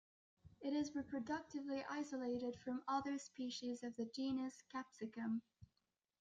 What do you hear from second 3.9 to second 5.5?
the genus "Capsicum".